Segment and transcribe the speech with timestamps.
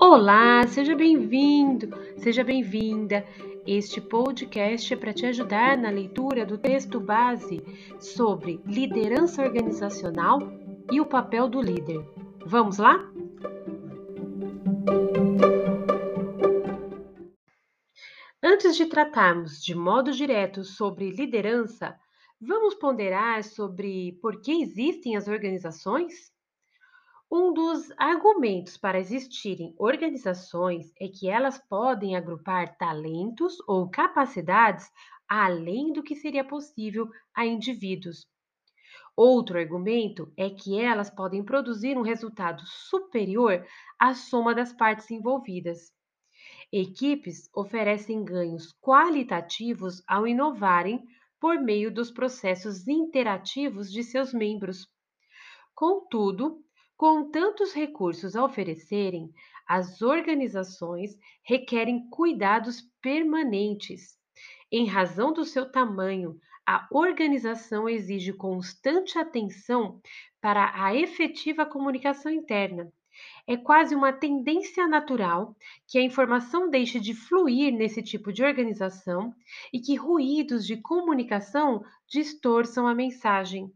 [0.00, 3.26] Olá, seja bem-vindo, seja bem-vinda.
[3.66, 7.60] Este podcast é para te ajudar na leitura do texto base
[7.98, 10.38] sobre liderança organizacional
[10.92, 12.00] e o papel do líder.
[12.46, 13.10] Vamos lá?
[18.40, 21.98] Antes de tratarmos de modo direto sobre liderança,
[22.40, 26.37] vamos ponderar sobre por que existem as organizações?
[27.30, 34.90] Um dos argumentos para existirem organizações é que elas podem agrupar talentos ou capacidades
[35.28, 38.26] além do que seria possível a indivíduos.
[39.14, 43.62] Outro argumento é que elas podem produzir um resultado superior
[43.98, 45.92] à soma das partes envolvidas.
[46.72, 51.04] Equipes oferecem ganhos qualitativos ao inovarem
[51.38, 54.88] por meio dos processos interativos de seus membros.
[55.74, 56.64] Contudo,
[56.98, 59.32] com tantos recursos a oferecerem,
[59.68, 64.18] as organizações requerem cuidados permanentes.
[64.70, 66.36] Em razão do seu tamanho,
[66.66, 70.02] a organização exige constante atenção
[70.40, 72.92] para a efetiva comunicação interna.
[73.46, 79.32] É quase uma tendência natural que a informação deixe de fluir nesse tipo de organização
[79.72, 83.72] e que ruídos de comunicação distorçam a mensagem.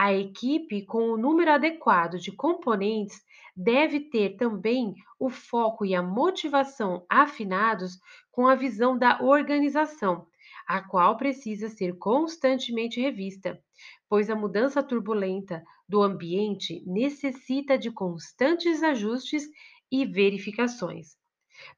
[0.00, 3.20] A equipe, com o número adequado de componentes,
[3.56, 7.98] deve ter também o foco e a motivação afinados
[8.30, 10.28] com a visão da organização,
[10.68, 13.60] a qual precisa ser constantemente revista,
[14.08, 19.48] pois a mudança turbulenta do ambiente necessita de constantes ajustes
[19.90, 21.16] e verificações.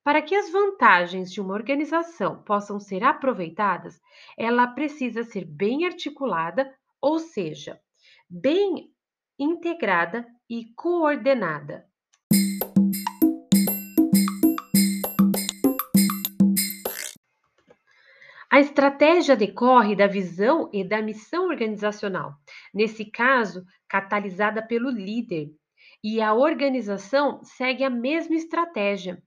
[0.05, 3.98] Para que as vantagens de uma organização possam ser aproveitadas,
[4.37, 7.81] ela precisa ser bem articulada, ou seja,
[8.31, 8.92] bem
[9.36, 11.84] integrada e coordenada.
[18.48, 22.35] A estratégia decorre da visão e da missão organizacional,
[22.73, 25.48] nesse caso, catalisada pelo líder,
[26.02, 29.20] e a organização segue a mesma estratégia.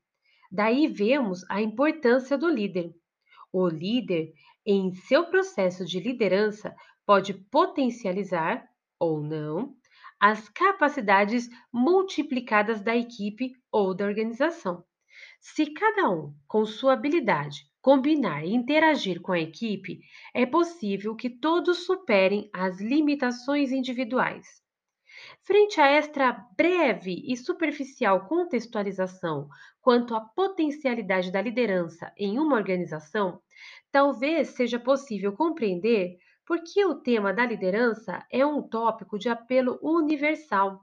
[0.49, 2.91] Daí vemos a importância do líder.
[3.51, 4.31] O líder,
[4.65, 6.73] em seu processo de liderança,
[7.05, 8.65] pode potencializar
[9.03, 9.75] ou não
[10.17, 14.81] as capacidades multiplicadas da equipe ou da organização.
[15.41, 19.99] Se cada um, com sua habilidade, combinar e interagir com a equipe,
[20.33, 24.45] é possível que todos superem as limitações individuais.
[25.45, 29.49] Frente a esta breve e superficial contextualização
[29.81, 33.41] quanto à potencialidade da liderança em uma organização,
[33.91, 40.81] talvez seja possível compreender porque o tema da liderança é um tópico de apelo universal.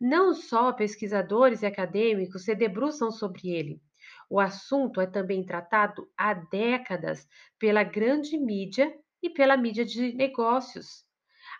[0.00, 3.80] Não só pesquisadores e acadêmicos se debruçam sobre ele.
[4.28, 8.92] O assunto é também tratado há décadas pela grande mídia
[9.22, 11.04] e pela mídia de negócios.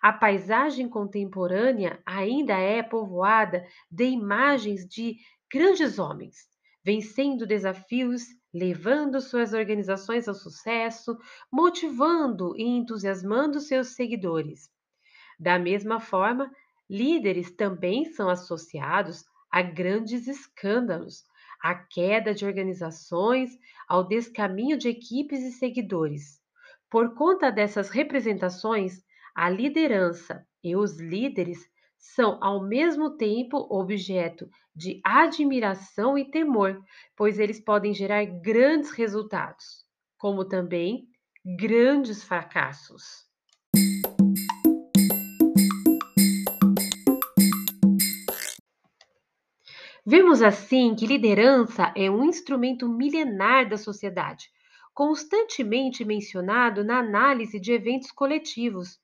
[0.00, 5.16] A paisagem contemporânea ainda é povoada de imagens de
[5.52, 6.38] grandes homens,
[6.84, 11.16] vencendo desafios, levando suas organizações ao sucesso,
[11.50, 14.70] motivando e entusiasmando seus seguidores.
[15.38, 16.50] Da mesma forma,
[16.88, 21.24] líderes também são associados a grandes escândalos,
[21.62, 23.50] à queda de organizações,
[23.88, 26.40] ao descaminho de equipes e seguidores.
[26.90, 29.02] Por conta dessas representações,
[29.34, 31.71] a liderança e os líderes
[32.02, 36.82] são ao mesmo tempo objeto de admiração e temor,
[37.16, 39.86] pois eles podem gerar grandes resultados,
[40.18, 41.06] como também
[41.56, 43.30] grandes fracassos.
[50.04, 54.50] Vemos assim que liderança é um instrumento milenar da sociedade,
[54.92, 58.98] constantemente mencionado na análise de eventos coletivos,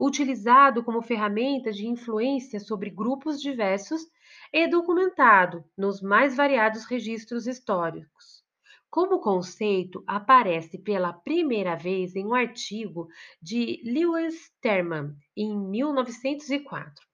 [0.00, 4.02] utilizado como ferramenta de influência sobre grupos diversos
[4.52, 8.42] e documentado nos mais variados registros históricos.
[8.90, 13.08] Como conceito, aparece pela primeira vez em um artigo
[13.40, 17.11] de Lewis Terman, em 1904.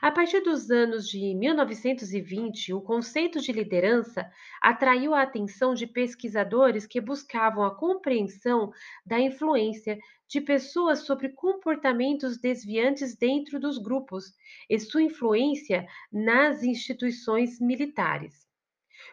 [0.00, 4.28] A partir dos anos de 1920, o conceito de liderança
[4.60, 8.70] atraiu a atenção de pesquisadores que buscavam a compreensão
[9.06, 9.98] da influência
[10.28, 14.32] de pessoas sobre comportamentos desviantes dentro dos grupos
[14.68, 18.44] e sua influência nas instituições militares.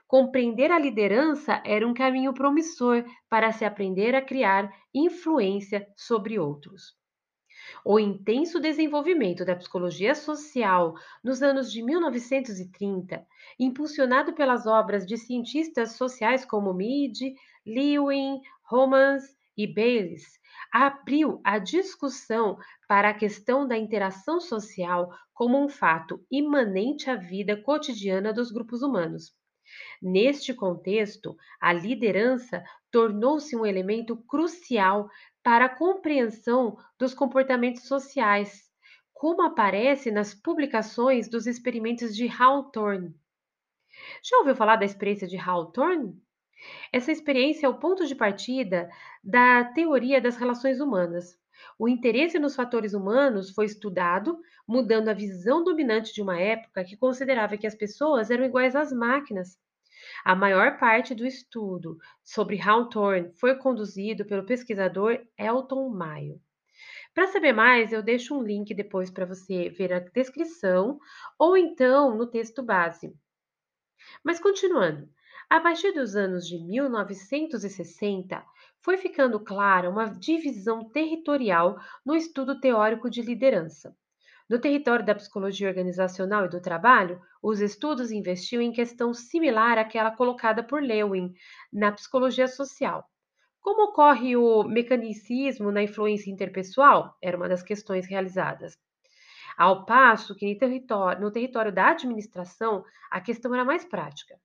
[0.08, 7.01] Compreender a liderança era um caminho promissor para se aprender a criar influência sobre outros.
[7.84, 13.26] O intenso desenvolvimento da psicologia social nos anos de 1930,
[13.60, 17.34] impulsionado pelas obras de cientistas sociais como Mead,
[17.66, 19.24] Lewin, Romans
[19.58, 20.40] e Baylis,
[20.72, 22.58] abriu a discussão
[22.88, 28.82] para a questão da interação social como um fato imanente à vida cotidiana dos grupos
[28.82, 29.34] humanos.
[30.02, 35.10] Neste contexto, a liderança tornou-se um elemento crucial
[35.44, 38.70] para a compreensão dos comportamentos sociais,
[39.14, 43.16] como aparece nas publicações dos experimentos de Hawthorne.
[44.24, 46.20] Já ouviu falar da experiência de Hawthorne?
[46.92, 48.90] Essa experiência é o ponto de partida
[49.24, 51.38] da teoria das relações humanas.
[51.78, 56.98] O interesse nos fatores humanos foi estudado, mudando a visão dominante de uma época que
[56.98, 59.58] considerava que as pessoas eram iguais às máquinas.
[60.24, 66.42] A maior parte do estudo sobre Hawthorne foi conduzido pelo pesquisador Elton Mayo.
[67.14, 70.98] Para saber mais, eu deixo um link depois para você ver a descrição
[71.38, 73.14] ou então no texto base.
[74.24, 75.10] Mas continuando,
[75.50, 78.44] a partir dos anos de 1960,
[78.80, 83.96] foi ficando clara uma divisão territorial no estudo teórico de liderança.
[84.52, 90.12] No território da psicologia organizacional e do trabalho, os estudos investiam em questão similar àquela
[90.12, 91.34] colocada por Lewin
[91.72, 93.10] na psicologia social.
[93.62, 97.16] Como ocorre o mecanicismo na influência interpessoal?
[97.24, 98.78] Era uma das questões realizadas.
[99.58, 104.38] Ao passo que no território, no território da administração, a questão era mais prática.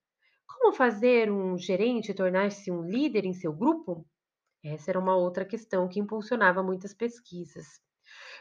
[0.46, 4.06] Como fazer um gerente tornar-se um líder em seu grupo?
[4.64, 7.84] Essa era uma outra questão que impulsionava muitas pesquisas.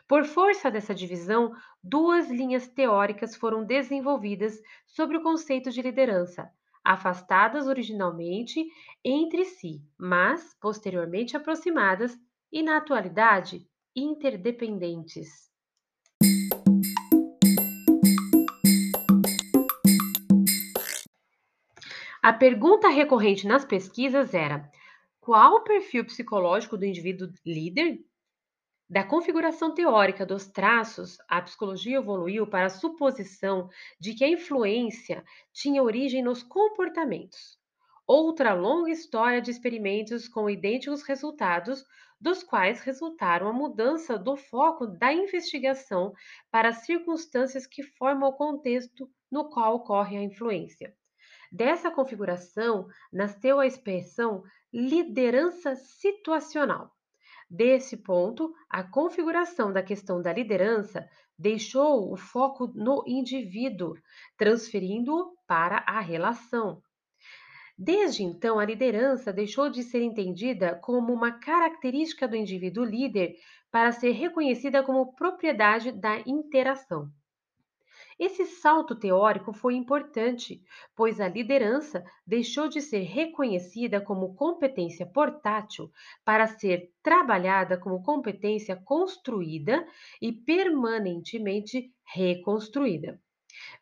[0.08, 1.54] Por força dessa divisão,
[1.84, 6.50] duas linhas teóricas foram desenvolvidas sobre o conceito de liderança,
[6.84, 8.64] afastadas originalmente
[9.04, 12.16] entre si, mas posteriormente aproximadas
[12.52, 15.46] e, na atualidade, interdependentes.
[22.22, 24.68] A pergunta recorrente nas pesquisas era:
[25.20, 28.00] qual o perfil psicológico do indivíduo líder?
[28.88, 33.68] Da configuração teórica dos traços, a psicologia evoluiu para a suposição
[34.00, 37.58] de que a influência tinha origem nos comportamentos.
[38.06, 41.84] Outra longa história de experimentos com idênticos resultados,
[42.22, 46.14] dos quais resultaram a mudança do foco da investigação
[46.52, 50.96] para as circunstâncias que formam o contexto no qual ocorre a influência.
[51.52, 56.96] Dessa configuração nasceu a expressão liderança situacional.
[57.50, 61.08] Desse ponto, a configuração da questão da liderança
[61.38, 63.94] deixou o foco no indivíduo,
[64.38, 66.82] transferindo-o para a relação.
[67.78, 73.36] Desde então, a liderança deixou de ser entendida como uma característica do indivíduo líder
[73.70, 77.12] para ser reconhecida como propriedade da interação.
[78.18, 80.64] Esse salto teórico foi importante,
[80.96, 85.92] pois a liderança deixou de ser reconhecida como competência portátil
[86.24, 89.86] para ser trabalhada como competência construída
[90.22, 93.20] e permanentemente reconstruída.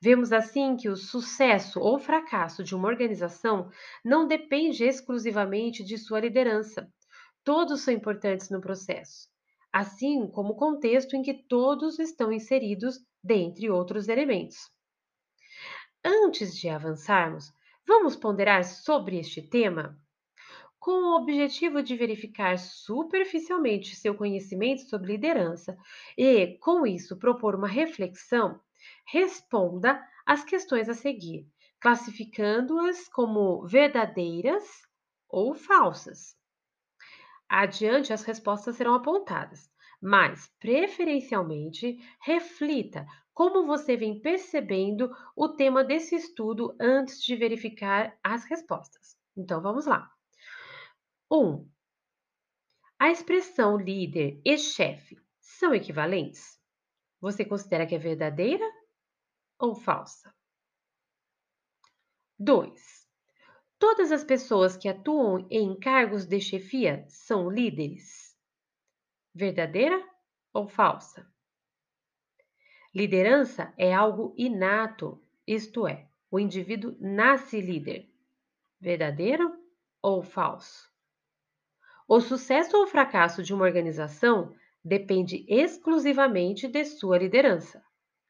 [0.02, 3.70] Vemos assim que o sucesso ou fracasso de uma organização
[4.04, 6.92] não depende exclusivamente de sua liderança.
[7.44, 9.28] Todos são importantes no processo,
[9.72, 14.70] assim como o contexto em que todos estão inseridos dentre outros elementos.
[16.04, 17.54] Antes de avançarmos,
[17.88, 19.98] vamos ponderar sobre este tema?
[20.78, 25.78] Com o objetivo de verificar superficialmente seu conhecimento sobre liderança
[26.18, 28.60] e, com isso, propor uma reflexão,
[29.08, 31.48] responda às questões a seguir,
[31.80, 34.64] classificando-as como verdadeiras
[35.30, 36.36] ou falsas.
[37.48, 39.73] Adiante, as respostas serão apontadas
[40.04, 48.44] mas preferencialmente reflita como você vem percebendo o tema desse estudo antes de verificar as
[48.44, 49.18] respostas.
[49.36, 50.12] Então vamos lá.
[51.32, 51.38] 1.
[51.38, 51.70] Um,
[53.00, 56.60] a expressão líder e chefe são equivalentes?
[57.22, 58.70] Você considera que é verdadeira
[59.58, 60.36] ou falsa?
[62.38, 63.08] 2.
[63.80, 68.23] Todas as pessoas que atuam em cargos de chefia são líderes?
[69.36, 70.00] Verdadeira
[70.54, 71.28] ou falsa?
[72.94, 78.08] Liderança é algo inato, isto é, o indivíduo nasce líder.
[78.80, 79.52] Verdadeiro
[80.04, 80.88] ou falso?
[82.08, 87.84] O sucesso ou fracasso de uma organização depende exclusivamente de sua liderança.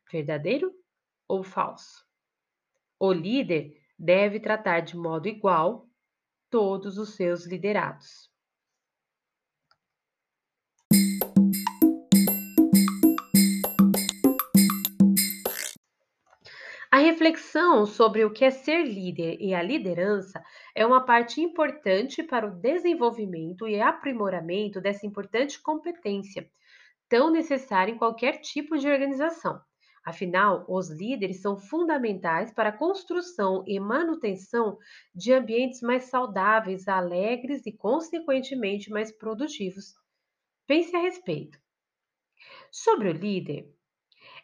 [0.09, 0.73] Verdadeiro
[1.27, 2.07] ou falso?
[2.97, 5.89] O líder deve tratar de modo igual
[6.49, 8.32] todos os seus liderados.
[16.93, 20.45] A reflexão sobre o que é ser líder e a liderança
[20.75, 26.47] é uma parte importante para o desenvolvimento e aprimoramento dessa importante competência,
[27.09, 29.59] tão necessária em qualquer tipo de organização.
[30.05, 34.77] Afinal, os líderes são fundamentais para a construção e manutenção
[35.15, 39.95] de ambientes mais saudáveis, alegres e, consequentemente, mais produtivos.
[40.67, 41.57] Pense a respeito.
[42.71, 43.72] Sobre o líder,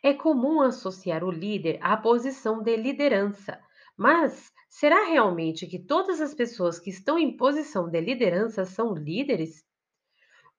[0.01, 3.59] é comum associar o líder à posição de liderança,
[3.97, 9.63] mas será realmente que todas as pessoas que estão em posição de liderança são líderes?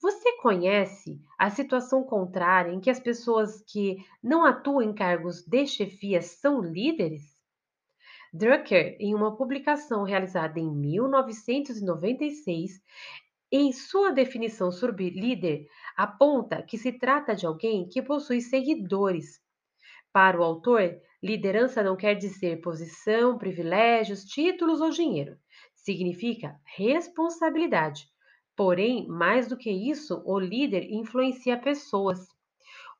[0.00, 5.66] Você conhece a situação contrária em que as pessoas que não atuam em cargos de
[5.66, 7.40] chefia são líderes?
[8.32, 12.80] Drucker, em uma publicação realizada em 1996,
[13.52, 15.66] em sua definição sobre líder,
[15.96, 19.40] aponta que se trata de alguém que possui seguidores.
[20.12, 25.36] Para o autor, liderança não quer dizer posição, privilégios, títulos ou dinheiro.
[25.74, 28.08] Significa responsabilidade.
[28.56, 32.26] Porém, mais do que isso, o líder influencia pessoas.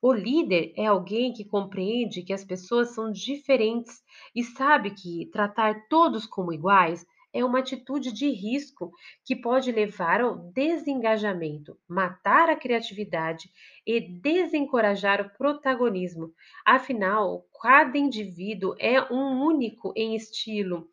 [0.01, 4.01] O líder é alguém que compreende que as pessoas são diferentes
[4.35, 8.91] e sabe que tratar todos como iguais é uma atitude de risco
[9.25, 13.49] que pode levar ao desengajamento, matar a criatividade
[13.85, 16.33] e desencorajar o protagonismo.
[16.65, 20.89] Afinal, cada indivíduo é um único em estilo,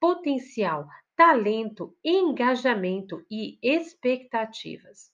[0.00, 0.86] potencial,
[1.16, 5.12] talento, engajamento e expectativas.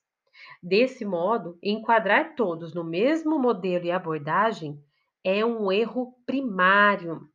[0.62, 4.82] Desse modo, enquadrar todos no mesmo modelo e abordagem
[5.22, 7.28] é um erro primário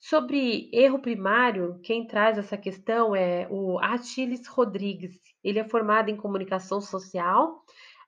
[0.00, 5.20] Sobre erro primário, quem traz essa questão é o Atiles Rodrigues.
[5.42, 7.64] Ele é formado em comunicação social,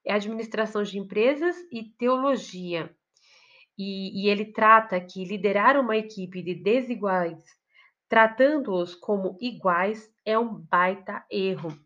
[0.08, 2.94] administração de empresas e teologia.
[3.76, 7.42] E, e ele trata que liderar uma equipe de desiguais,
[8.08, 11.76] tratando-os como iguais, é um baita erro.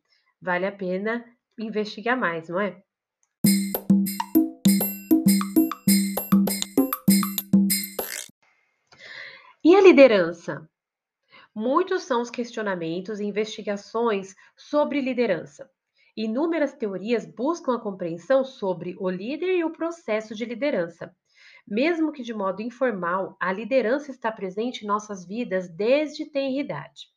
[0.41, 1.25] Vale a pena
[1.59, 2.84] investigar mais, não é?
[9.67, 10.69] E a liderança?
[11.55, 15.71] Muitos são os questionamentos e investigações sobre liderança.
[16.15, 21.17] Inúmeras teorias buscam a compreensão sobre o líder e o processo de liderança.
[21.67, 27.09] Mesmo que de modo informal, a liderança está presente em nossas vidas desde tenra idade.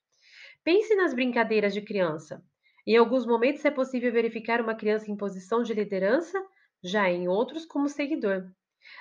[0.64, 2.42] Pense nas brincadeiras de criança.
[2.88, 6.42] Em alguns momentos é possível verificar uma criança em posição de liderança,
[6.82, 8.50] já em outros como seguidor.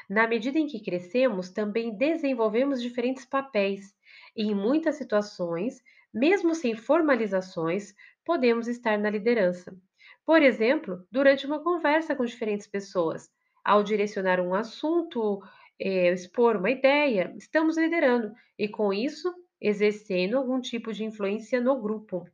[0.09, 3.95] Na medida em que crescemos, também desenvolvemos diferentes papéis,
[4.37, 9.77] e em muitas situações, mesmo sem formalizações, podemos estar na liderança.
[10.25, 13.31] Por exemplo, durante uma conversa com diferentes pessoas,
[13.65, 15.41] ao direcionar um assunto,
[15.79, 21.81] é, expor uma ideia, estamos liderando e, com isso, exercendo algum tipo de influência no
[21.81, 22.29] grupo.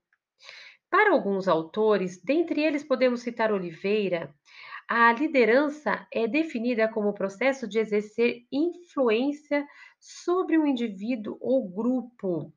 [0.92, 4.30] Para alguns autores, dentre eles podemos citar Oliveira,
[4.87, 9.66] a liderança é definida como o processo de exercer influência
[9.99, 12.52] sobre um indivíduo ou grupo.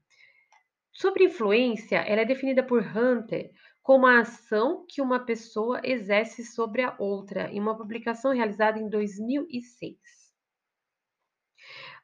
[0.91, 3.51] Sobre influência, ela é definida por Hunter
[3.81, 8.89] como a ação que uma pessoa exerce sobre a outra, em uma publicação realizada em
[8.89, 9.97] 2006.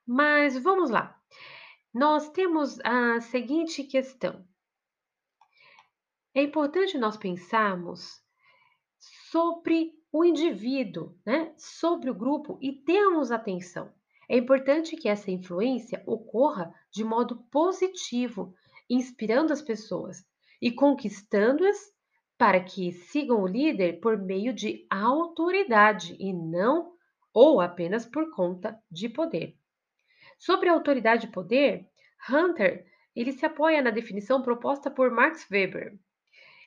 [0.07, 1.13] Mas vamos lá.
[1.93, 4.50] Nós temos a seguinte questão.
[6.33, 8.21] É importante nós pensarmos
[9.29, 13.91] sobre o indivíduo, né, sobre o grupo e termos atenção.
[14.29, 18.55] É importante que essa influência ocorra de modo positivo,
[18.89, 20.25] inspirando as pessoas
[20.61, 21.77] e conquistando-as
[22.38, 26.93] para que sigam o líder por meio de autoridade e não
[27.33, 29.57] ou apenas por conta de poder.
[30.39, 31.89] Sobre autoridade e poder,
[32.29, 36.00] Hunter ele se apoia na definição proposta por Max Weber,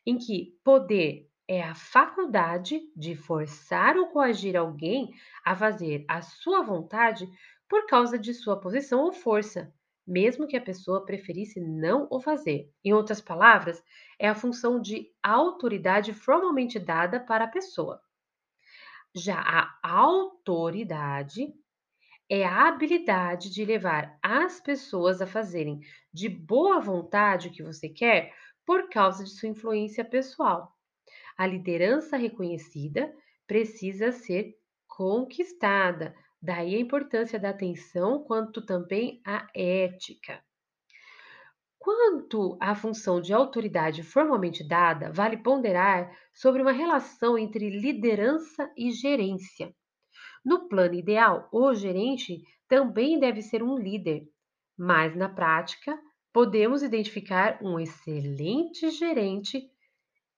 [0.07, 5.11] em que poder é a faculdade de forçar ou coagir alguém
[5.45, 7.29] a fazer a sua vontade
[7.69, 9.73] por causa de sua posição ou força,
[10.07, 12.71] mesmo que a pessoa preferisse não o fazer.
[12.85, 13.83] Em outras palavras,
[14.19, 18.01] é a função de autoridade formalmente dada para a pessoa.
[19.15, 21.53] Já a autoridade
[22.29, 25.81] é a habilidade de levar as pessoas a fazerem
[26.13, 28.33] de boa vontade o que você quer
[28.67, 30.73] por causa de sua influência pessoal.
[31.37, 33.13] A liderança reconhecida
[33.47, 34.57] precisa ser
[34.87, 36.15] conquistada.
[36.41, 40.43] Daí a importância da atenção, quanto também a ética.
[41.79, 48.91] Quanto à função de autoridade formalmente dada, vale ponderar sobre uma relação entre liderança e
[48.91, 49.75] gerência.
[50.45, 54.23] No plano ideal, o gerente também deve ser um líder,
[54.79, 55.99] mas na prática,
[56.35, 59.71] podemos identificar um excelente gerente,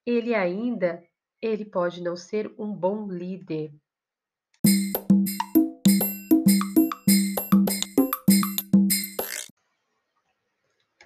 [0.05, 1.03] ele ainda
[1.41, 3.73] ele pode não ser um bom líder.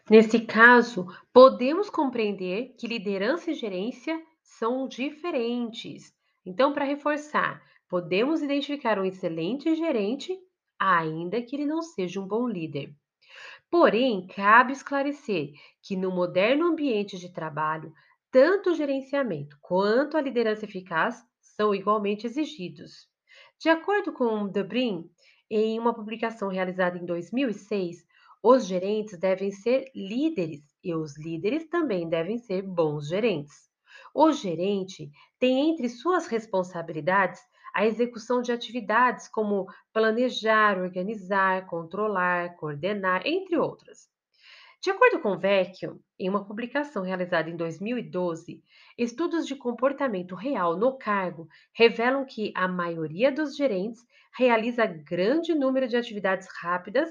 [0.09, 6.13] Nesse caso, podemos compreender que liderança e gerência são diferentes.
[6.45, 10.37] Então, para reforçar, podemos identificar um excelente gerente,
[10.77, 12.93] ainda que ele não seja um bom líder.
[13.71, 17.93] Porém, cabe esclarecer que no moderno ambiente de trabalho,
[18.29, 23.07] tanto o gerenciamento quanto a liderança eficaz são igualmente exigidos.
[23.57, 25.09] De acordo com Debrin,
[25.49, 28.05] em uma publicação realizada em 2006,
[28.43, 33.69] os gerentes devem ser líderes e os líderes também devem ser bons gerentes.
[34.13, 35.09] O gerente
[35.39, 37.39] tem entre suas responsabilidades
[37.73, 44.09] a execução de atividades como planejar, organizar, controlar, coordenar, entre outras.
[44.81, 48.63] De acordo com Vecchio, em uma publicação realizada em 2012,
[48.97, 54.01] estudos de comportamento real no cargo revelam que a maioria dos gerentes
[54.35, 57.09] realiza grande número de atividades rápidas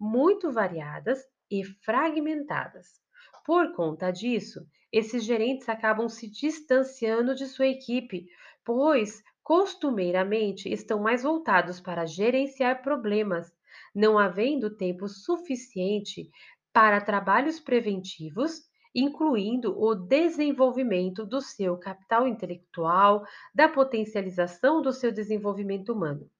[0.00, 3.00] muito variadas e fragmentadas.
[3.44, 8.26] Por conta disso, esses gerentes acabam se distanciando de sua equipe,
[8.64, 13.52] pois costumeiramente estão mais voltados para gerenciar problemas,
[13.94, 16.30] não havendo tempo suficiente
[16.72, 18.62] para trabalhos preventivos,
[18.94, 26.30] incluindo o desenvolvimento do seu capital intelectual, da potencialização do seu desenvolvimento humano.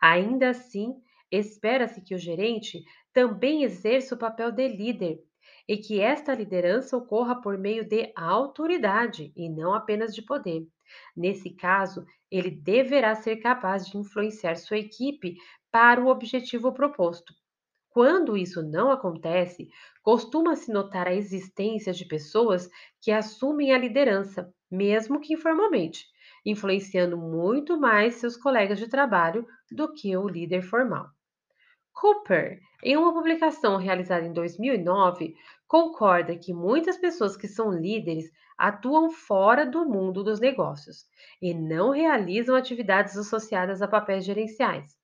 [0.00, 0.94] Ainda assim,
[1.30, 5.22] Espera-se que o gerente também exerça o papel de líder
[5.68, 10.66] e que esta liderança ocorra por meio de autoridade e não apenas de poder.
[11.14, 15.36] Nesse caso, ele deverá ser capaz de influenciar sua equipe
[15.70, 17.34] para o objetivo proposto.
[17.90, 19.68] Quando isso não acontece,
[20.02, 26.06] costuma-se notar a existência de pessoas que assumem a liderança, mesmo que informalmente,
[26.46, 31.10] influenciando muito mais seus colegas de trabalho do que o líder formal.
[31.92, 35.34] Cooper, em uma publicação realizada em 2009,
[35.68, 41.04] concorda que muitas pessoas que são líderes atuam fora do mundo dos negócios
[41.40, 44.96] e não realizam atividades associadas a papéis gerenciais.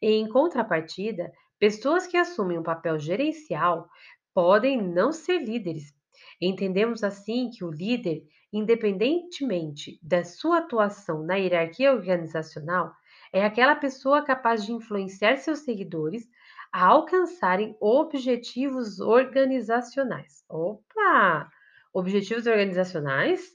[0.00, 3.88] Em contrapartida, pessoas que assumem um papel gerencial
[4.34, 5.94] podem não ser líderes.
[6.40, 8.22] Entendemos assim que o líder,
[8.52, 12.92] independentemente da sua atuação na hierarquia organizacional,
[13.32, 16.28] é aquela pessoa capaz de influenciar seus seguidores
[16.72, 20.42] a alcançarem objetivos organizacionais.
[20.48, 21.48] Opa!
[21.92, 23.50] Objetivos organizacionais?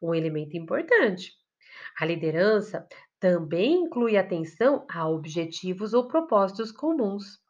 [0.00, 1.32] Um elemento importante.
[2.00, 2.88] A liderança
[3.20, 7.44] também inclui atenção a objetivos ou propósitos comuns.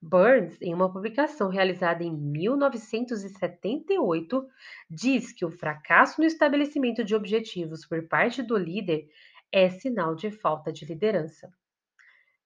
[0.00, 4.48] Burns, em uma publicação realizada em 1978,
[4.90, 9.06] diz que o fracasso no estabelecimento de objetivos por parte do líder
[9.52, 11.52] é sinal de falta de liderança.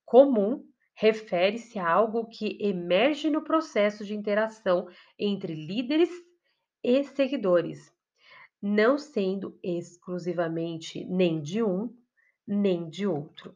[0.04, 0.62] Comum
[0.96, 6.10] refere-se a algo que emerge no processo de interação entre líderes
[6.82, 7.92] e seguidores,
[8.62, 11.94] não sendo exclusivamente nem de um
[12.46, 13.54] nem de outro.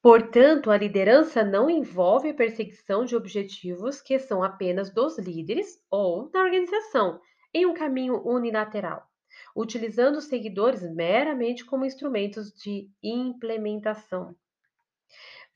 [0.00, 6.42] Portanto, a liderança não envolve perseguição de objetivos que são apenas dos líderes ou da
[6.42, 7.18] organização,
[7.54, 9.08] em um caminho unilateral,
[9.54, 14.34] utilizando os seguidores meramente como instrumentos de implementação.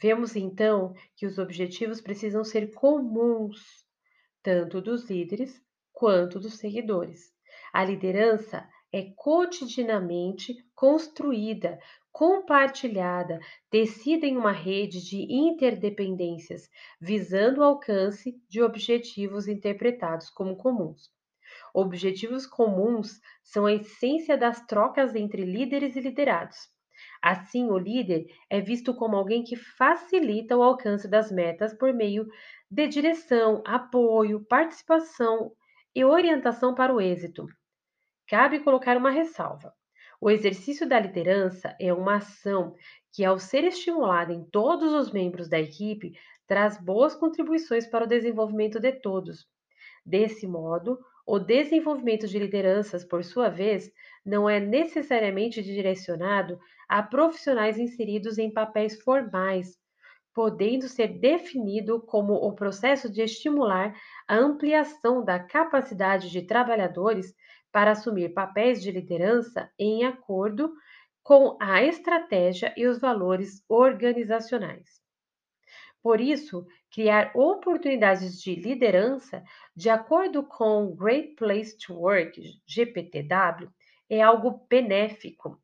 [0.01, 3.85] Vemos então que os objetivos precisam ser comuns,
[4.43, 5.61] tanto dos líderes
[5.93, 7.33] quanto dos seguidores.
[7.73, 11.79] A liderança é cotidianamente construída
[12.13, 13.39] compartilhada,
[13.71, 16.69] tecida em uma rede de interdependências,
[17.01, 21.13] visando o alcance de objetivos interpretados como comuns.
[21.75, 26.57] Objetivos comuns são a essência das trocas entre líderes e liderados.
[27.23, 32.27] Assim, o líder é visto como alguém que facilita o alcance das metas por meio
[32.71, 35.53] de direção, apoio, participação
[35.95, 37.47] e orientação para o êxito.
[38.29, 39.73] Cabe colocar uma ressalva.
[40.21, 42.75] O exercício da liderança é uma ação
[43.13, 46.13] que, ao ser estimulada em todos os membros da equipe,
[46.47, 49.47] traz boas contribuições para o desenvolvimento de todos.
[50.05, 50.99] Desse modo,
[51.29, 53.93] o desenvolvimento de lideranças, por sua vez,
[54.25, 59.79] não é necessariamente direcionado a profissionais inseridos em papéis formais,
[60.33, 63.95] podendo ser definido como o processo de estimular
[64.27, 67.35] a ampliação da capacidade de trabalhadores
[67.71, 70.73] para assumir papéis de liderança em acordo
[71.23, 75.03] com a estratégia e os valores organizacionais.
[76.03, 83.71] Por isso, criar oportunidades de liderança, de acordo com Great Place to Work, GPTW,
[84.09, 85.61] é algo benéfico.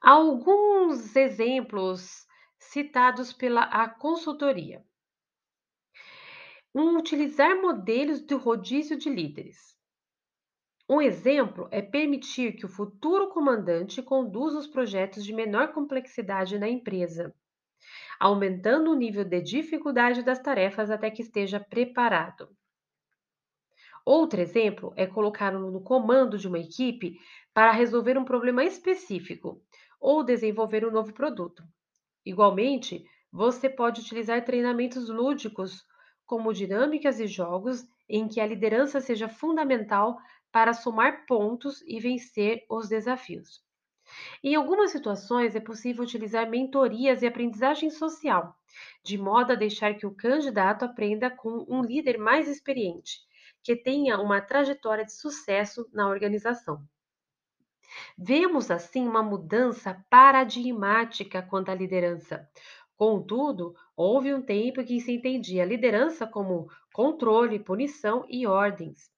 [0.00, 2.26] Alguns exemplos
[2.58, 4.84] citados pela a consultoria.
[6.74, 9.73] Um, utilizar modelos de rodízio de líderes.
[10.86, 16.68] Um exemplo é permitir que o futuro comandante conduza os projetos de menor complexidade na
[16.68, 17.34] empresa,
[18.20, 22.48] aumentando o nível de dificuldade das tarefas até que esteja preparado.
[24.04, 27.16] Outro exemplo é colocá-lo no comando de uma equipe
[27.54, 29.62] para resolver um problema específico
[29.98, 31.62] ou desenvolver um novo produto.
[32.26, 35.82] Igualmente, você pode utilizar treinamentos lúdicos,
[36.26, 40.18] como dinâmicas e jogos em que a liderança seja fundamental
[40.54, 43.60] para somar pontos e vencer os desafios.
[44.40, 48.54] Em algumas situações, é possível utilizar mentorias e aprendizagem social,
[49.02, 53.18] de modo a deixar que o candidato aprenda com um líder mais experiente,
[53.64, 56.80] que tenha uma trajetória de sucesso na organização.
[58.16, 62.48] Vemos assim uma mudança paradigmática quanto à liderança.
[62.96, 69.12] Contudo, houve um tempo que se entendia a liderança como controle, punição e ordens.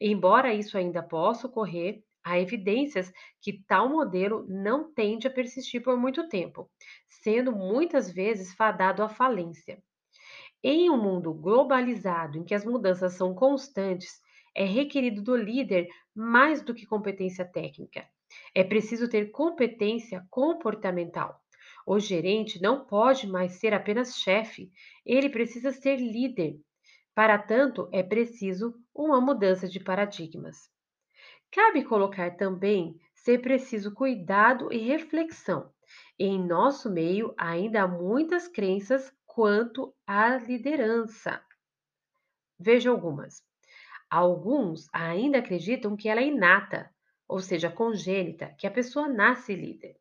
[0.00, 5.96] Embora isso ainda possa ocorrer, há evidências que tal modelo não tende a persistir por
[5.96, 6.70] muito tempo,
[7.08, 9.82] sendo muitas vezes fadado à falência.
[10.62, 14.20] Em um mundo globalizado em que as mudanças são constantes,
[14.54, 18.08] é requerido do líder mais do que competência técnica.
[18.54, 21.38] É preciso ter competência comportamental.
[21.86, 24.70] O gerente não pode mais ser apenas chefe,
[25.04, 26.56] ele precisa ser líder.
[27.14, 30.70] Para tanto, é preciso uma mudança de paradigmas.
[31.50, 35.72] Cabe colocar também ser preciso cuidado e reflexão.
[36.18, 41.42] Em nosso meio, ainda há muitas crenças quanto à liderança.
[42.58, 43.42] Veja algumas.
[44.10, 46.90] Alguns ainda acreditam que ela é inata,
[47.26, 49.96] ou seja, congênita, que a pessoa nasce líder.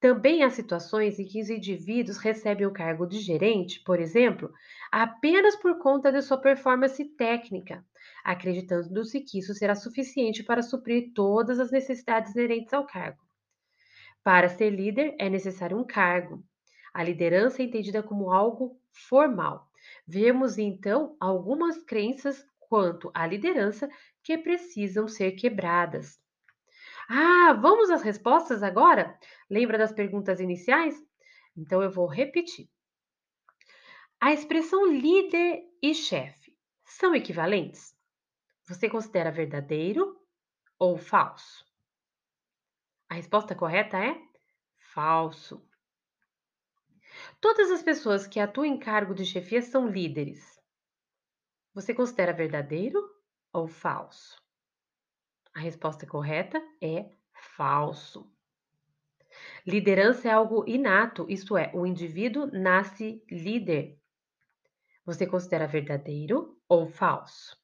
[0.00, 4.50] Também há situações em que os indivíduos recebem o cargo de gerente, por exemplo,
[4.90, 7.84] apenas por conta de sua performance técnica,
[8.24, 13.22] acreditando-se que isso será suficiente para suprir todas as necessidades inerentes ao cargo.
[14.24, 16.42] Para ser líder, é necessário um cargo.
[16.94, 19.68] A liderança é entendida como algo formal.
[20.06, 23.88] Vemos então algumas crenças quanto à liderança
[24.22, 26.18] que precisam ser quebradas.
[27.12, 29.18] Ah, vamos às respostas agora?
[29.50, 30.94] Lembra das perguntas iniciais?
[31.56, 32.70] Então eu vou repetir.
[34.20, 37.92] A expressão líder e chefe são equivalentes?
[38.68, 40.24] Você considera verdadeiro
[40.78, 41.66] ou falso?
[43.08, 44.16] A resposta correta é
[44.92, 45.68] falso.
[47.40, 50.60] Todas as pessoas que atuam em cargo de chefia são líderes.
[51.74, 53.00] Você considera verdadeiro
[53.52, 54.39] ou falso?
[55.54, 57.10] A resposta correta é
[57.56, 58.30] falso.
[59.66, 63.98] Liderança é algo inato, isto é, o indivíduo nasce líder.
[65.04, 67.56] Você considera verdadeiro ou falso?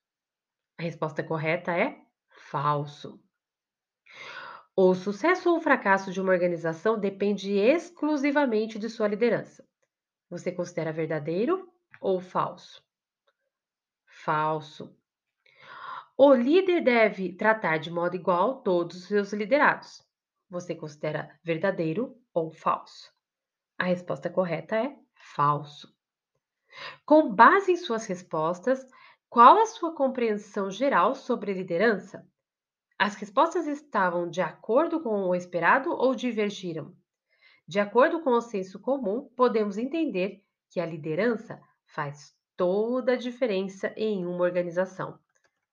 [0.78, 1.98] A resposta correta é
[2.50, 3.20] falso.
[4.74, 9.66] O sucesso ou fracasso de uma organização depende exclusivamente de sua liderança.
[10.28, 12.84] Você considera verdadeiro ou falso?
[14.06, 14.94] Falso.
[16.18, 20.02] O líder deve tratar de modo igual todos os seus liderados.
[20.48, 23.12] Você considera verdadeiro ou falso?
[23.76, 25.94] A resposta correta é falso.
[27.04, 28.82] Com base em suas respostas,
[29.28, 32.26] qual a sua compreensão geral sobre liderança?
[32.98, 36.96] As respostas estavam de acordo com o esperado ou divergiram?
[37.68, 43.92] De acordo com o senso comum, podemos entender que a liderança faz toda a diferença
[43.98, 45.18] em uma organização.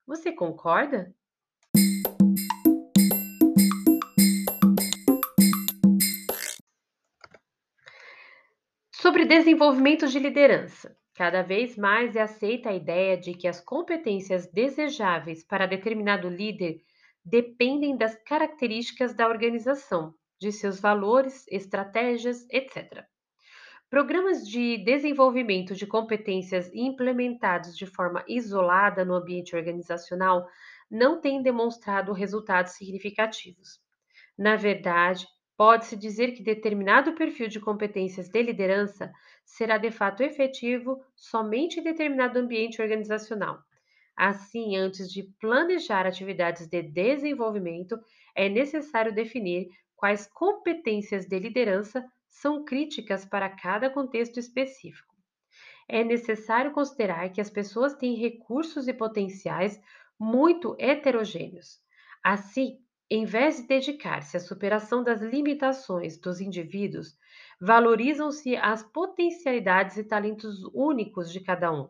[0.06, 1.16] Você concorda?
[8.94, 10.98] Sobre desenvolvimento de liderança.
[11.16, 16.82] Cada vez mais é aceita a ideia de que as competências desejáveis para determinado líder
[17.24, 23.06] dependem das características da organização, de seus valores, estratégias, etc.
[23.94, 30.48] Programas de desenvolvimento de competências implementados de forma isolada no ambiente organizacional
[30.90, 33.80] não têm demonstrado resultados significativos.
[34.36, 39.14] Na verdade, Pode-se dizer que determinado perfil de competências de liderança
[39.46, 43.60] será de fato efetivo somente em determinado ambiente organizacional.
[44.18, 48.00] Assim, antes de planejar atividades de desenvolvimento,
[48.36, 52.04] é necessário definir quais competências de liderança
[52.34, 55.14] são críticas para cada contexto específico.
[55.88, 59.80] É necessário considerar que as pessoas têm recursos e potenciais
[60.20, 61.80] muito heterogêneos.
[62.24, 67.16] Assim, em vez de dedicar-se à superação das limitações dos indivíduos,
[67.62, 71.88] valorizam-se as potencialidades e talentos únicos de cada um,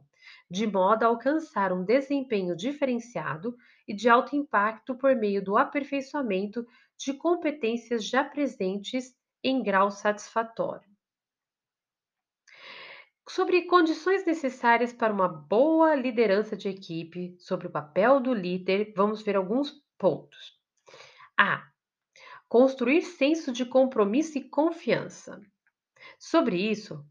[0.52, 3.56] de modo a alcançar um desempenho diferenciado
[3.88, 6.66] e de alto impacto por meio do aperfeiçoamento
[6.98, 10.88] de competências já presentes em grau satisfatório.
[13.28, 19.22] Sobre condições necessárias para uma boa liderança de equipe, sobre o papel do líder, vamos
[19.22, 20.60] ver alguns pontos.
[21.38, 21.68] A.
[22.48, 25.42] Construir senso de compromisso e confiança.
[26.20, 27.04] Sobre isso,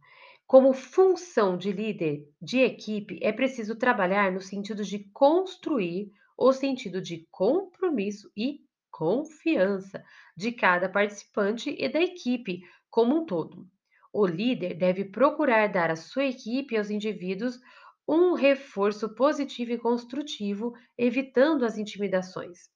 [0.47, 7.01] como função de líder de equipe, é preciso trabalhar no sentido de construir o sentido
[7.01, 8.61] de compromisso e
[8.93, 10.05] confiança
[10.37, 13.67] de cada participante e da equipe como um todo.
[14.13, 17.59] O líder deve procurar dar à sua equipe e aos indivíduos
[18.07, 22.69] um reforço positivo e construtivo, evitando as intimidações.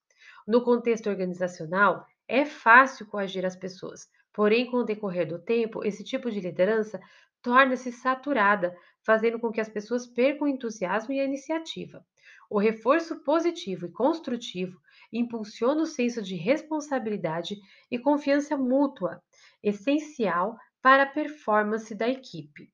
[0.48, 6.02] No contexto organizacional, é fácil coagir as pessoas, porém, com o decorrer do tempo, esse
[6.02, 6.98] tipo de liderança
[7.42, 8.74] torna-se saturada,
[9.04, 12.04] fazendo com que as pessoas percam o entusiasmo e a iniciativa.
[12.48, 14.80] O reforço positivo e construtivo
[15.18, 17.56] impulsiona o senso de responsabilidade
[17.90, 19.22] e confiança mútua,
[19.62, 22.70] essencial para a performance da equipe.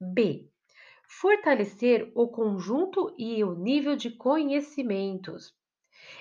[0.00, 0.48] B.
[1.08, 5.56] Fortalecer o conjunto e o nível de conhecimentos.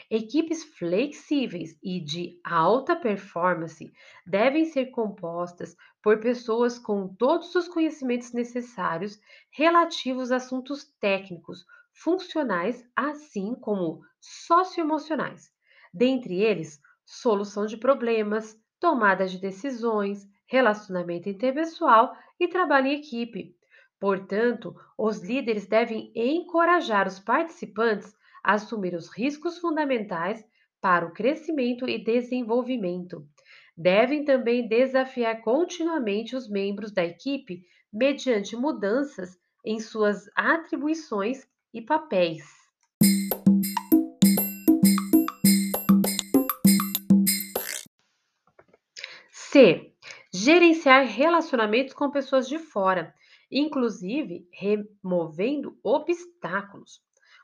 [0.09, 3.91] Equipes flexíveis e de alta performance
[4.25, 9.19] devem ser compostas por pessoas com todos os conhecimentos necessários
[9.51, 14.01] relativos a assuntos técnicos, funcionais, assim como
[14.45, 15.51] socioemocionais.
[15.93, 23.55] Dentre eles, solução de problemas, tomada de decisões, relacionamento interpessoal e trabalho em equipe.
[23.99, 28.15] Portanto, os líderes devem encorajar os participantes
[28.47, 30.41] assumir os riscos fundamentais
[30.79, 33.27] para o crescimento e desenvolvimento.
[33.75, 42.56] Devem também desafiar continuamente os membros da equipe mediante mudanças em suas atribuições e papéis.
[49.49, 49.93] C.
[50.33, 53.13] Gerenciar relacionamentos com pessoas de fora,
[53.49, 57.01] inclusive removendo obstáculos.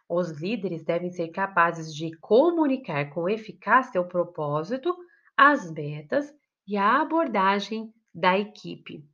[0.10, 4.94] Os líderes devem ser capazes de comunicar com eficácia o propósito,
[5.38, 6.30] as metas
[6.68, 9.06] e a abordagem da equipe.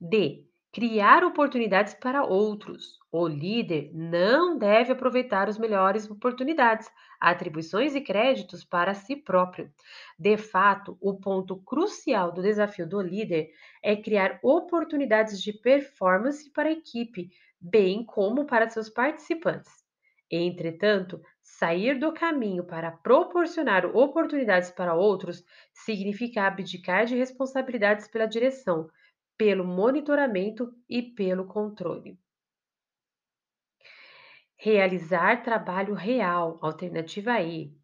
[0.00, 0.44] D.
[0.72, 2.98] Criar oportunidades para outros.
[3.12, 6.90] O líder não deve aproveitar as melhores oportunidades,
[7.22, 9.72] atribuições e créditos para si próprio.
[10.18, 16.68] De fato, o ponto crucial do desafio do líder é criar oportunidades de performance para
[16.68, 17.30] a equipe,
[17.60, 19.70] bem como para seus participantes.
[20.28, 28.88] Entretanto, sair do caminho para proporcionar oportunidades para outros significa abdicar de responsabilidades pela direção,
[29.38, 32.18] pelo monitoramento e pelo controle.
[34.64, 37.76] Realizar trabalho real, alternativa E.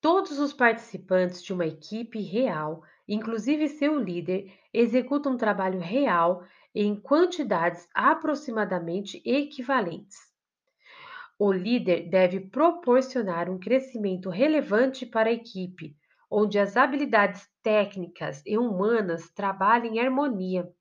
[0.00, 6.94] Todos os participantes de uma equipe real, inclusive seu líder, executam um trabalho real em
[6.94, 10.18] quantidades aproximadamente equivalentes.
[11.36, 15.96] O líder deve proporcionar um crescimento relevante para a equipe,
[16.30, 20.72] onde as habilidades técnicas e humanas trabalhem em harmonia.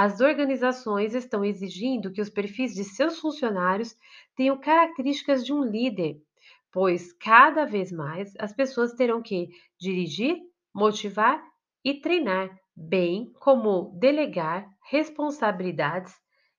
[0.00, 3.98] As organizações estão exigindo que os perfis de seus funcionários
[4.36, 6.22] tenham características de um líder,
[6.70, 10.38] pois cada vez mais as pessoas terão que dirigir,
[10.72, 11.44] motivar
[11.84, 16.14] e treinar, bem como delegar responsabilidades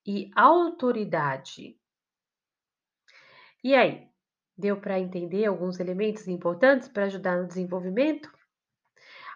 [0.05, 1.77] e autoridade.
[3.63, 4.05] E aí,
[4.57, 8.29] deu para entender alguns elementos importantes para ajudar no desenvolvimento?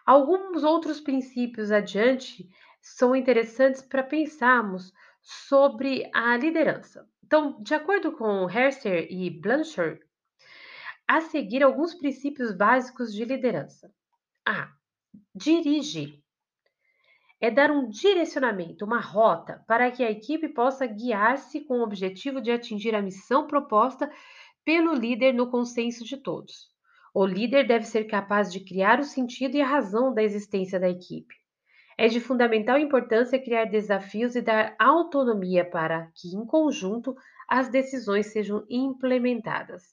[0.06, 2.50] Alguns outros princípios adiante
[2.84, 7.08] são interessantes para pensarmos sobre a liderança.
[7.24, 10.02] Então, de acordo com Herster e Blanchard,
[11.08, 13.89] a seguir alguns princípios básicos de liderança.
[14.46, 14.69] A.
[15.34, 16.22] Dirige
[17.39, 22.41] é dar um direcionamento, uma rota, para que a equipe possa guiar-se com o objetivo
[22.41, 24.10] de atingir a missão proposta
[24.63, 26.69] pelo líder no consenso de todos.
[27.13, 30.89] O líder deve ser capaz de criar o sentido e a razão da existência da
[30.89, 31.43] equipe.
[31.98, 37.16] É de fundamental importância criar desafios e dar autonomia para que, em conjunto,
[37.48, 39.84] as decisões sejam implementadas.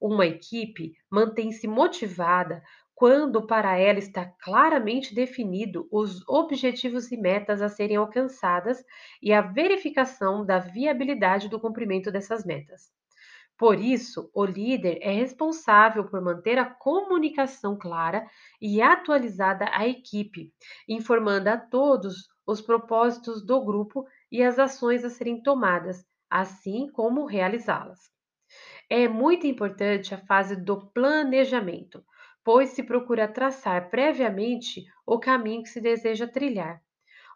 [0.00, 2.62] Uma equipe mantém-se motivada
[2.94, 8.84] quando para ela está claramente definido os objetivos e metas a serem alcançadas
[9.22, 12.99] e a verificação da viabilidade do cumprimento dessas metas.
[13.60, 18.26] Por isso, o líder é responsável por manter a comunicação clara
[18.58, 20.50] e atualizada à equipe,
[20.88, 27.26] informando a todos os propósitos do grupo e as ações a serem tomadas, assim como
[27.26, 27.98] realizá-las.
[28.88, 32.02] É muito importante a fase do planejamento,
[32.42, 36.80] pois se procura traçar previamente o caminho que se deseja trilhar.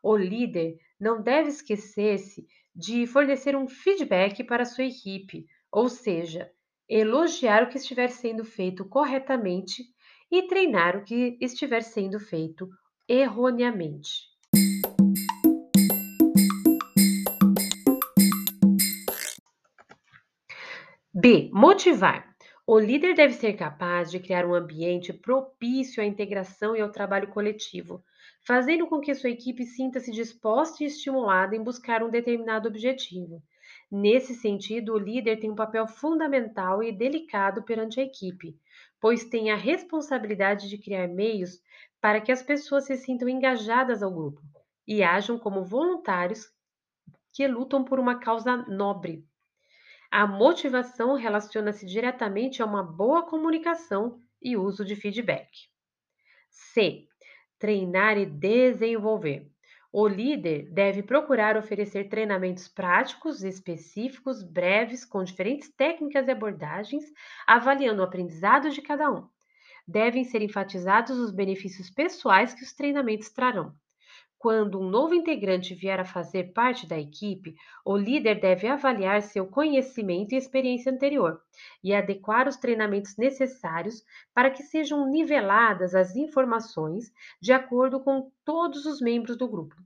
[0.03, 6.49] O líder não deve esquecer-se de fornecer um feedback para sua equipe, ou seja,
[6.89, 9.83] elogiar o que estiver sendo feito corretamente
[10.31, 12.69] e treinar o que estiver sendo feito
[13.09, 14.29] erroneamente.
[21.13, 21.51] B.
[21.53, 22.33] Motivar.
[22.65, 27.29] O líder deve ser capaz de criar um ambiente propício à integração e ao trabalho
[27.29, 28.03] coletivo,
[28.47, 33.43] fazendo com que sua equipe sinta-se disposta e estimulada em buscar um determinado objetivo.
[33.97, 38.59] Nesse sentido, o líder tem um papel fundamental e delicado perante a equipe,
[39.01, 41.61] pois tem a responsabilidade de criar meios
[42.01, 44.43] para que as pessoas se sintam engajadas ao grupo
[44.85, 46.45] e ajam como voluntários
[47.33, 49.25] que lutam por uma causa nobre.
[50.11, 55.49] A motivação relaciona-se diretamente a uma boa comunicação e uso de feedback.
[56.51, 57.07] C.
[57.61, 59.54] Treinar e desenvolver.
[59.97, 67.05] O líder deve procurar oferecer treinamentos práticos, específicos, breves, com diferentes técnicas e abordagens,
[67.47, 69.29] avaliando o aprendizado de cada um.
[69.87, 73.73] Devem ser enfatizados os benefícios pessoais que os treinamentos trarão.
[74.37, 77.55] Quando um novo integrante vier a fazer parte da equipe,
[77.85, 81.41] o líder deve avaliar seu conhecimento e experiência anterior
[81.85, 84.05] e adequar os treinamentos necessários
[84.35, 89.84] para que sejam niveladas as informações de acordo com todos os membros do grupo.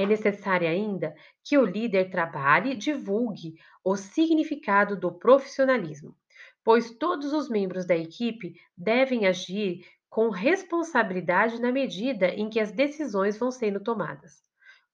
[0.00, 6.16] É necessário ainda que o líder trabalhe e divulgue o significado do profissionalismo,
[6.64, 12.72] pois todos os membros da equipe devem agir com responsabilidade na medida em que as
[12.72, 14.40] decisões vão sendo tomadas.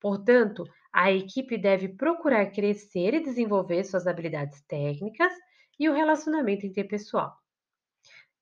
[0.00, 5.32] Portanto, a equipe deve procurar crescer e desenvolver suas habilidades técnicas
[5.78, 7.32] e o relacionamento interpessoal.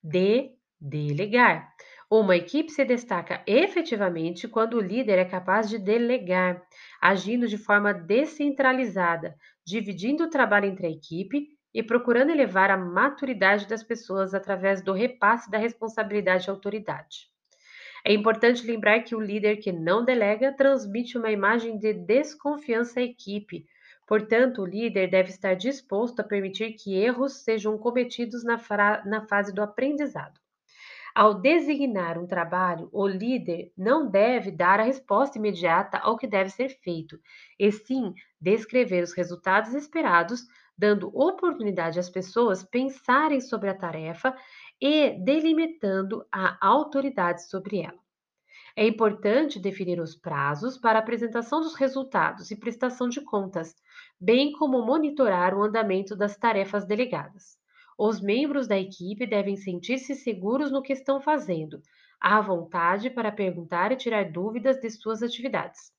[0.03, 0.57] D.
[0.81, 1.75] Delegar.
[2.17, 6.63] Uma equipe se destaca efetivamente quando o líder é capaz de delegar,
[7.03, 9.35] agindo de forma descentralizada,
[9.67, 14.93] dividindo o trabalho entre a equipe e procurando elevar a maturidade das pessoas através do
[14.93, 17.27] repasse da responsabilidade e autoridade.
[18.07, 23.03] É importante lembrar que o líder que não delega transmite uma imagem de desconfiança à
[23.03, 23.67] equipe.
[24.07, 28.57] Portanto, o líder deve estar disposto a permitir que erros sejam cometidos na,
[29.05, 30.44] na fase do aprendizado.
[31.15, 36.51] Ao designar um trabalho, o líder não deve dar a resposta imediata ao que deve
[36.51, 37.19] ser feito,
[37.59, 40.45] e sim descrever os resultados esperados
[40.77, 44.37] dando oportunidade às pessoas pensarem sobre a tarefa
[44.81, 47.99] e delimitando a autoridade sobre ela.
[48.77, 53.75] É importante definir os prazos para apresentação dos resultados e prestação de contas,
[54.21, 57.59] bem como monitorar o andamento das tarefas delegadas.
[57.99, 61.81] Os membros da equipe devem sentir-se seguros no que estão fazendo,
[62.21, 65.93] à vontade para perguntar e tirar dúvidas de suas atividades.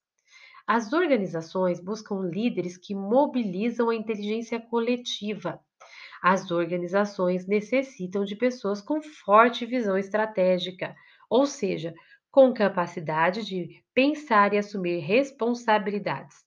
[0.67, 5.59] As organizações buscam líderes que mobilizam a inteligência coletiva.
[6.21, 10.95] As organizações necessitam de pessoas com forte visão estratégica,
[11.29, 11.93] ou seja,
[12.31, 16.43] com capacidade de pensar e assumir responsabilidades.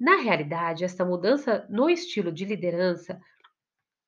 [0.00, 3.20] Na realidade, esta mudança no estilo de liderança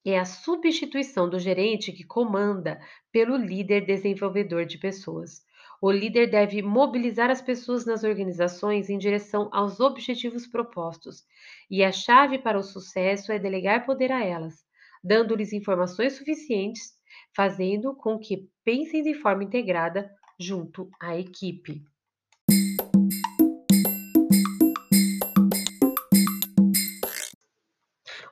[0.04, 2.78] é a substituição do gerente que comanda
[3.10, 5.42] pelo líder desenvolvedor de pessoas.
[5.80, 11.24] O líder deve mobilizar as pessoas nas organizações em direção aos objetivos propostos,
[11.70, 14.64] e a chave para o sucesso é delegar poder a elas,
[15.02, 16.92] dando-lhes informações suficientes,
[17.34, 21.82] fazendo com que pensem de forma integrada junto à equipe.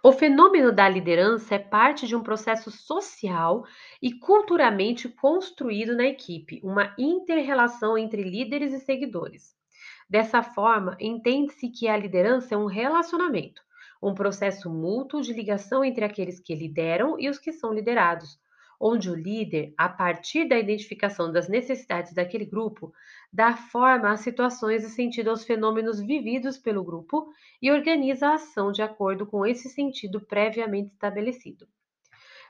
[0.05, 3.65] O fenômeno da liderança é parte de um processo social
[4.03, 9.55] e culturalmente construído na equipe, uma inter-relação entre líderes e seguidores.
[10.11, 13.63] Dessa forma, entende-se que a liderança é um relacionamento,
[14.03, 18.37] um processo mútuo de ligação entre aqueles que lideram e os que são liderados,
[18.85, 22.93] onde o líder, a partir da identificação das necessidades daquele grupo,
[23.33, 28.73] dá forma às situações e sentido aos fenômenos vividos pelo grupo e organiza a ação
[28.73, 31.69] de acordo com esse sentido previamente estabelecido.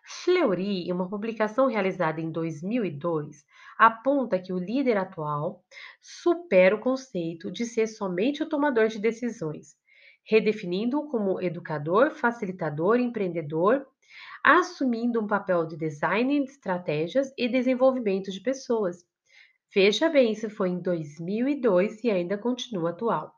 [0.04, 3.44] Fleury, em uma publicação realizada em 2002,
[3.78, 5.62] aponta que o líder atual
[6.00, 9.76] supera o conceito de ser somente o tomador de decisões,
[10.24, 13.86] redefinindo-o como educador, facilitador, empreendedor,
[14.42, 19.04] assumindo um papel de design de estratégias e desenvolvimento de pessoas.
[19.74, 23.34] Veja bem, isso foi em 2002 e ainda continua atual.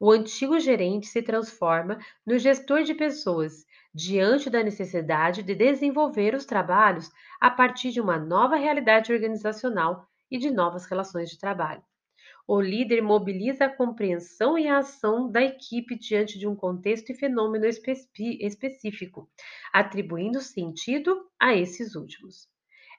[0.00, 6.44] O antigo gerente se transforma no gestor de pessoas, diante da necessidade de desenvolver os
[6.44, 11.82] trabalhos a partir de uma nova realidade organizacional e de novas relações de trabalho.
[12.46, 17.14] O líder mobiliza a compreensão e a ação da equipe diante de um contexto e
[17.14, 19.30] fenômeno específico,
[19.72, 22.48] atribuindo sentido a esses últimos.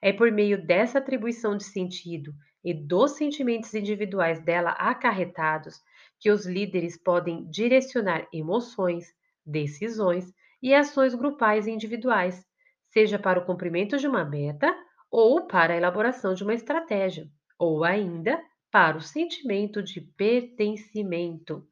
[0.00, 2.32] É por meio dessa atribuição de sentido
[2.64, 5.78] e dos sentimentos individuais dela acarretados
[6.18, 9.04] que os líderes podem direcionar emoções,
[9.44, 10.32] decisões
[10.62, 12.42] e ações grupais e individuais,
[12.88, 14.74] seja para o cumprimento de uma meta
[15.10, 17.28] ou para a elaboração de uma estratégia,
[17.58, 18.42] ou ainda
[18.74, 21.64] para o sentimento de pertencimento.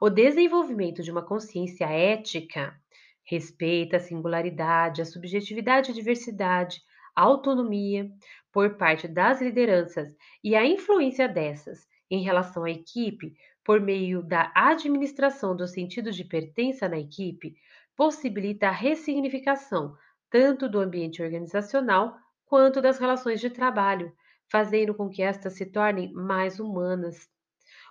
[0.00, 2.80] O desenvolvimento de uma consciência ética
[3.24, 6.80] respeita a singularidade, a subjetividade a diversidade,
[7.16, 8.08] a autonomia
[8.52, 10.14] por parte das lideranças
[10.44, 13.34] e a influência dessas em relação à equipe
[13.64, 17.56] por meio da administração do sentido de pertença na equipe
[17.96, 19.96] possibilita a ressignificação
[20.30, 22.16] tanto do ambiente organizacional
[22.46, 24.12] quanto das relações de trabalho,
[24.50, 27.28] fazendo com que estas se tornem mais humanas.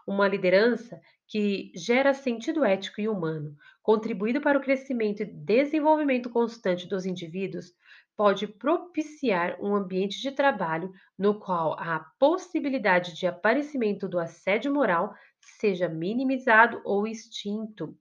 [0.08, 6.88] Uma liderança que gera sentido ético e humano, contribuindo para o crescimento e desenvolvimento constante
[6.88, 7.74] dos indivíduos,
[8.16, 15.14] pode propiciar um ambiente de trabalho no qual a possibilidade de aparecimento do assédio moral
[15.40, 17.96] seja minimizado ou extinto.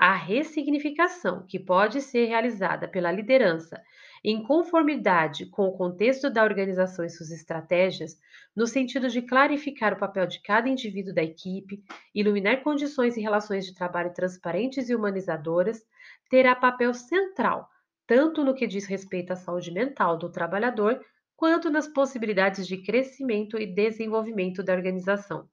[0.00, 3.82] A ressignificação, que pode ser realizada pela liderança
[4.22, 8.16] em conformidade com o contexto da organização e suas estratégias,
[8.54, 11.82] no sentido de clarificar o papel de cada indivíduo da equipe,
[12.14, 15.84] iluminar condições e relações de trabalho transparentes e humanizadoras,
[16.30, 17.68] terá papel central,
[18.06, 21.04] tanto no que diz respeito à saúde mental do trabalhador,
[21.36, 25.48] quanto nas possibilidades de crescimento e desenvolvimento da organização.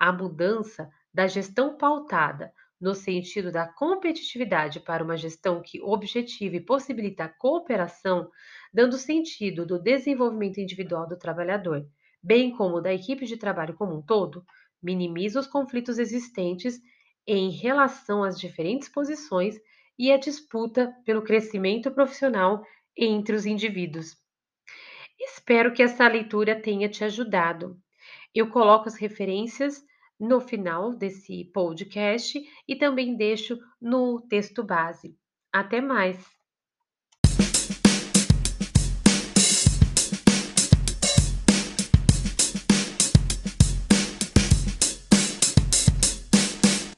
[0.00, 2.50] A mudança da gestão pautada
[2.80, 8.30] no sentido da competitividade para uma gestão que objetiva e possibilita a cooperação,
[8.72, 11.86] dando sentido do desenvolvimento individual do trabalhador,
[12.22, 14.44] bem como da equipe de trabalho como um todo,
[14.82, 16.80] minimiza os conflitos existentes
[17.26, 19.56] em relação às diferentes posições
[19.98, 22.62] e a disputa pelo crescimento profissional
[22.96, 24.16] entre os indivíduos.
[25.20, 27.76] Espero que essa leitura tenha te ajudado.
[28.34, 29.82] Eu coloco as referências
[30.18, 35.16] no final desse podcast e também deixo no texto base.
[35.52, 36.37] Até mais!